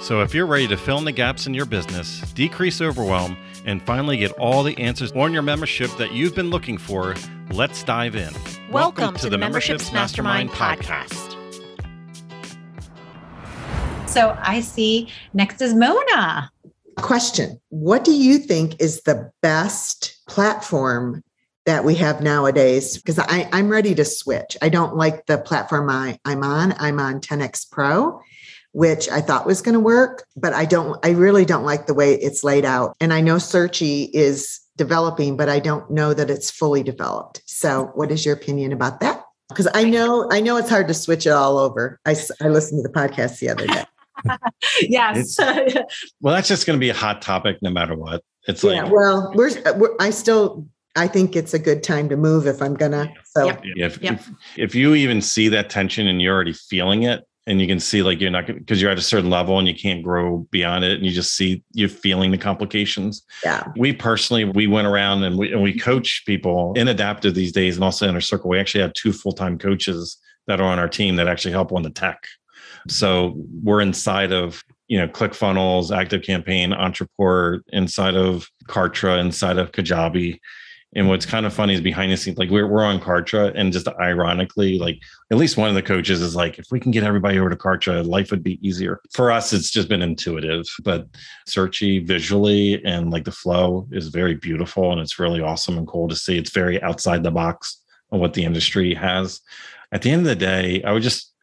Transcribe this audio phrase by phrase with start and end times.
[0.00, 3.82] So, if you're ready to fill in the gaps in your business, decrease overwhelm, and
[3.82, 7.16] finally get all the answers on your membership that you've been looking for,
[7.50, 8.32] let's dive in.
[8.70, 11.34] Welcome, Welcome to, to, the, the Memberships, Memberships Mastermind, Mastermind podcast.
[14.08, 16.52] So, I see next is Mona.
[16.96, 21.24] Question What do you think is the best platform
[21.66, 24.56] that we have nowadays because I'm ready to switch.
[24.62, 26.72] I don't like the platform I, I'm on.
[26.78, 28.22] I'm on 10x Pro,
[28.72, 31.94] which I thought was going to work, but I don't, I really don't like the
[31.94, 32.94] way it's laid out.
[33.00, 37.42] And I know Searchie is developing, but I don't know that it's fully developed.
[37.46, 39.24] So what is your opinion about that?
[39.48, 41.98] Because I know, I know it's hard to switch it all over.
[42.04, 43.84] I, I listened to the podcast the other day.
[44.82, 45.38] yes.
[46.20, 48.22] well, that's just going to be a hot topic no matter what.
[48.46, 50.66] It's yeah, like, well, we're, we're, I still
[50.98, 53.12] I think it's a good time to move if I'm gonna.
[53.24, 53.60] So yep.
[53.64, 54.14] If, yep.
[54.14, 57.80] if, if you even see that tension and you're already feeling it, and you can
[57.80, 60.84] see like you're not because you're at a certain level and you can't grow beyond
[60.84, 63.24] it, and you just see you're feeling the complications.
[63.42, 63.64] Yeah.
[63.76, 67.76] We personally we went around and we and we coach people in adaptive these days,
[67.76, 68.50] and also in our circle.
[68.50, 71.72] We actually have two full time coaches that are on our team that actually help
[71.72, 72.22] on the tech.
[72.88, 79.72] So we're inside of you know ClickFunnels, Active Campaign, Ontraport, inside of Kartra, inside of
[79.72, 80.38] Kajabi
[80.94, 83.72] and what's kind of funny is behind the scenes, like we're, we're on Kartra, and
[83.72, 84.98] just ironically, like
[85.30, 87.56] at least one of the coaches is like, if we can get everybody over to
[87.56, 89.00] Kartra, life would be easier.
[89.12, 91.06] For us, it's just been intuitive, but
[91.46, 96.08] Searchie visually and like the flow is very beautiful and it's really awesome and cool
[96.08, 96.38] to see.
[96.38, 99.40] It's very outside the box of what the industry has.
[99.92, 101.34] At the end of the day, I would just,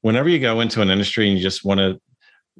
[0.00, 2.00] whenever you go into an industry and you just want to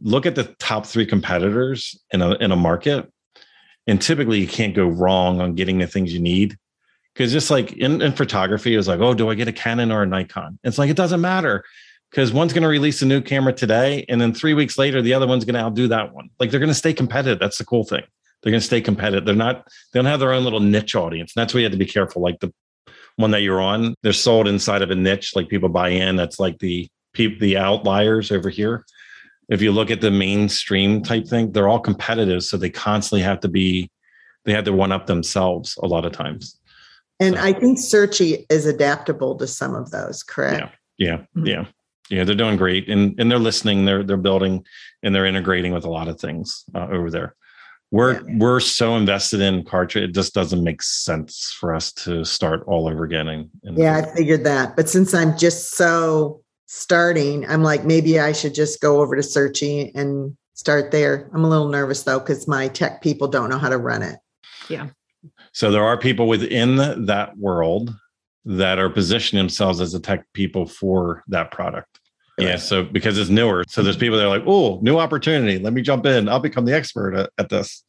[0.02, 3.10] look at the top three competitors in a in a market
[3.86, 6.56] and typically you can't go wrong on getting the things you need.
[7.12, 9.92] Because just like in, in photography it was like oh do i get a canon
[9.92, 10.58] or a nikon?
[10.64, 11.64] It's like it doesn't matter.
[12.10, 15.14] Because one's going to release a new camera today and then three weeks later the
[15.14, 16.30] other one's going to outdo that one.
[16.38, 17.40] Like they're going to stay competitive.
[17.40, 18.02] That's the cool thing.
[18.42, 19.24] They're going to stay competitive.
[19.24, 21.32] They're not they don't have their own little niche audience.
[21.34, 22.22] And that's why you have to be careful.
[22.22, 22.52] Like the
[23.16, 26.40] one that you're on they're sold inside of a niche like people buy in that's
[26.40, 28.84] like the the outliers over here
[29.48, 32.42] if you look at the mainstream type thing, they're all competitive.
[32.44, 33.90] So they constantly have to be,
[34.44, 36.58] they have to one up themselves a lot of times.
[37.20, 37.40] And so.
[37.40, 40.60] I think Searchie is adaptable to some of those, correct?
[40.98, 41.06] Yeah.
[41.08, 41.16] Yeah.
[41.36, 41.46] Mm-hmm.
[41.46, 41.64] Yeah.
[42.10, 42.24] Yeah.
[42.24, 42.88] They're doing great.
[42.88, 44.64] And and they're listening, they're they're building
[45.02, 47.34] and they're integrating with a lot of things uh, over there.
[47.90, 48.38] We're yeah.
[48.38, 52.88] we're so invested in Kartra, it just doesn't make sense for us to start all
[52.88, 53.28] over again.
[53.28, 54.76] And, and yeah, I figured that.
[54.76, 59.22] But since I'm just so starting, I'm like, maybe I should just go over to
[59.22, 61.30] Searchie and start there.
[61.34, 64.18] I'm a little nervous though, because my tech people don't know how to run it.
[64.68, 64.88] Yeah.
[65.52, 66.76] So there are people within
[67.06, 67.94] that world
[68.44, 72.00] that are positioning themselves as the tech people for that product.
[72.38, 72.48] Right.
[72.48, 72.56] Yeah.
[72.56, 73.64] So because it's newer.
[73.68, 75.58] So there's people that are like, oh, new opportunity.
[75.58, 76.28] Let me jump in.
[76.28, 77.84] I'll become the expert at, at this.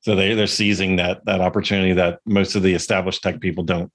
[0.00, 3.90] So they, they're seizing that that opportunity that most of the established tech people don't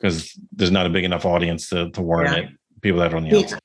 [0.00, 2.42] because there's not a big enough audience to, to warrant yeah.
[2.42, 2.48] it
[2.84, 3.58] people that are on the outside.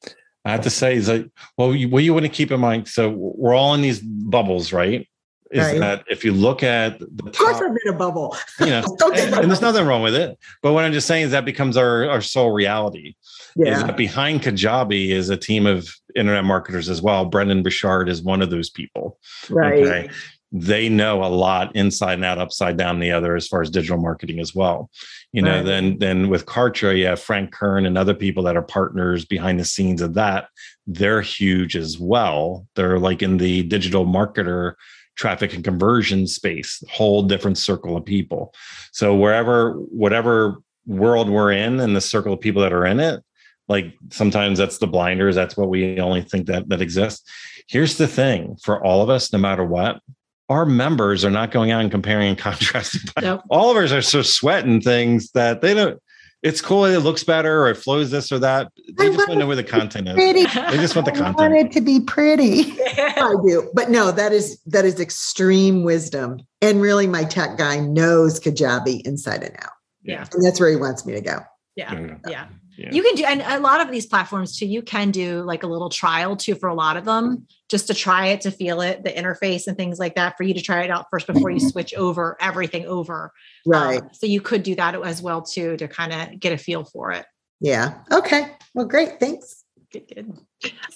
[0.45, 2.87] I have to say is that well, you, what you want to keep in mind.
[2.87, 5.07] So we're all in these bubbles, right?
[5.51, 5.79] Is right.
[5.79, 9.33] that if you look at the of course I'm in a bubble, you know, and,
[9.33, 10.37] and, there's nothing wrong with it.
[10.61, 13.15] But what I'm just saying is that becomes our our sole reality.
[13.55, 13.75] Yeah.
[13.75, 17.25] Is that behind Kajabi is a team of internet marketers as well.
[17.25, 19.19] Brendon Burchard is one of those people.
[19.49, 19.83] Right.
[19.83, 20.09] Okay
[20.51, 23.97] they know a lot inside and out, upside down the other as far as digital
[23.97, 24.89] marketing as well.
[25.31, 25.65] You know, right.
[25.65, 29.59] then then with Kartra, you have Frank Kern and other people that are partners behind
[29.59, 30.49] the scenes of that.
[30.87, 32.65] They're huge as well.
[32.75, 34.73] They're like in the digital marketer
[35.19, 38.53] traffic and conversion space, whole different circle of people.
[38.93, 43.21] So wherever, whatever world we're in and the circle of people that are in it,
[43.67, 45.35] like sometimes that's the blinders.
[45.35, 47.29] That's what we only think that that exists.
[47.67, 50.01] Here's the thing for all of us, no matter what,
[50.49, 53.01] our members are not going out and comparing and contrasting.
[53.21, 53.41] Nope.
[53.49, 56.01] All of us are so sweating things that they don't.
[56.41, 56.85] It's cool.
[56.85, 58.71] It looks better, or it flows this or that.
[58.97, 60.13] They I just want to know where the content is.
[60.13, 60.45] Pretty.
[60.45, 61.37] They just want the content.
[61.37, 62.61] I want it to be pretty.
[62.97, 66.39] I do, but no, that is that is extreme wisdom.
[66.61, 69.71] And really, my tech guy knows Kajabi inside and out.
[70.03, 71.39] Yeah, and that's where he wants me to go.
[71.75, 72.15] Yeah, yeah.
[72.27, 72.47] Yeah.
[72.91, 75.67] You can do, and a lot of these platforms too, you can do like a
[75.67, 79.03] little trial too for a lot of them, just to try it, to feel it,
[79.03, 81.59] the interface and things like that, for you to try it out first before you
[81.59, 83.31] switch over everything over.
[83.65, 84.01] Right.
[84.01, 86.83] Um, so you could do that as well too, to kind of get a feel
[86.83, 87.25] for it.
[87.59, 87.99] Yeah.
[88.11, 88.51] Okay.
[88.73, 89.19] Well, great.
[89.19, 89.63] Thanks.
[89.91, 90.37] Good, good.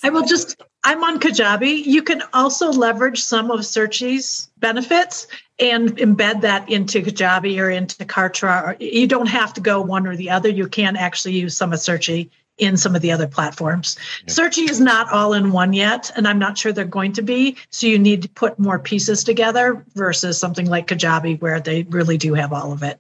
[0.04, 1.86] I will just, I'm on Kajabi.
[1.86, 5.28] You can also leverage some of Searchie's benefits
[5.60, 8.76] and embed that into Kajabi or into Kartra.
[8.80, 10.50] You don't have to go one or the other.
[10.50, 13.98] You can actually use some of Searchie in some of the other platforms.
[14.26, 14.34] Yeah.
[14.34, 17.58] Searchie is not all in one yet, and I'm not sure they're going to be.
[17.70, 22.18] So you need to put more pieces together versus something like Kajabi where they really
[22.18, 23.00] do have all of it.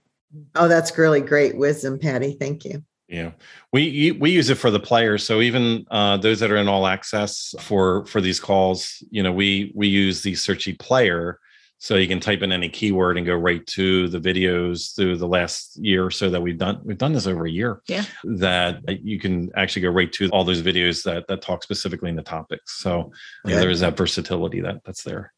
[0.56, 2.34] Oh, that's really great wisdom, Patty.
[2.34, 2.84] Thank you.
[3.08, 3.32] Yeah,
[3.72, 5.26] we we use it for the players.
[5.26, 9.32] So even uh, those that are in all access for for these calls, you know,
[9.32, 11.40] we we use the Searchie player,
[11.80, 15.28] so you can type in any keyword and go right to the videos through the
[15.28, 16.80] last year or so that we've done.
[16.84, 17.82] We've done this over a year.
[17.88, 18.06] Yeah.
[18.24, 22.16] that you can actually go right to all those videos that that talk specifically in
[22.16, 22.82] the topics.
[22.82, 23.12] So
[23.46, 23.60] yeah, Okay.
[23.60, 25.34] there is that versatility that that's there.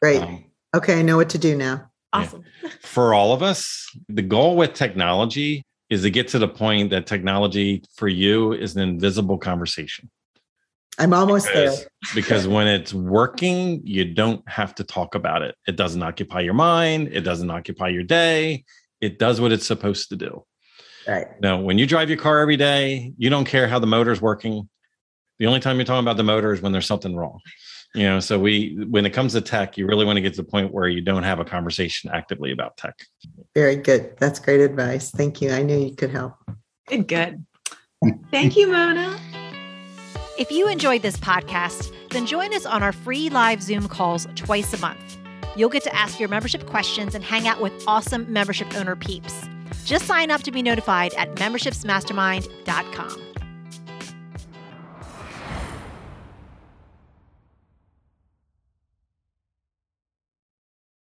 [0.00, 0.22] Great.
[0.22, 0.44] Um,
[0.76, 0.98] Okay.
[1.00, 1.90] I know what to do now.
[2.14, 2.20] Yeah.
[2.20, 2.44] Awesome.
[2.82, 7.06] for all of us, the goal with technology is to get to the point that
[7.06, 10.10] technology for you is an invisible conversation.
[10.98, 11.70] I'm almost there.
[11.70, 15.54] Because, because when it's working, you don't have to talk about it.
[15.66, 18.64] It doesn't occupy your mind, it doesn't occupy your day.
[19.00, 20.44] It does what it's supposed to do.
[21.06, 21.26] Right.
[21.40, 24.68] Now, when you drive your car every day, you don't care how the motor's working.
[25.38, 27.38] The only time you're talking about the motor is when there's something wrong.
[27.94, 30.42] You know, so we when it comes to tech, you really want to get to
[30.42, 32.94] the point where you don't have a conversation actively about tech.
[33.54, 34.16] Very good.
[34.18, 35.10] That's great advice.
[35.10, 35.50] Thank you.
[35.50, 36.34] I knew you could help.
[36.86, 37.44] Good, good.
[38.30, 39.18] Thank you, Mona.
[40.38, 44.72] If you enjoyed this podcast, then join us on our free live Zoom calls twice
[44.72, 45.16] a month.
[45.56, 49.48] You'll get to ask your membership questions and hang out with awesome membership owner peeps.
[49.84, 53.27] Just sign up to be notified at membershipsmastermind.com.